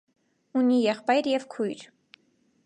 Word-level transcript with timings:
Ունի 0.61 0.79
եղբայր 0.85 1.29
և 1.33 1.47
քույր։ 1.53 1.85